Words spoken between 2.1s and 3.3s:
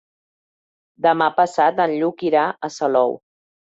irà a Salou.